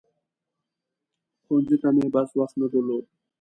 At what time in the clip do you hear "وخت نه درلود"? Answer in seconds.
2.39-3.03